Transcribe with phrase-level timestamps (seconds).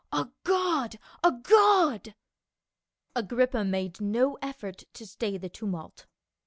[0.11, 0.97] "A god!
[1.23, 2.15] A god!"
[3.15, 6.07] Agrippa made no effort to stay the tumult.